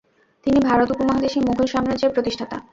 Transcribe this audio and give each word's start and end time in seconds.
তিনি 0.45 0.59
ভারত 0.67 0.87
উপমহাদেশে 0.91 1.39
মুঘল 1.47 1.67
সাম্রাজ্যের 1.73 2.13
প্রতিষ্ঠাতা। 2.15 2.57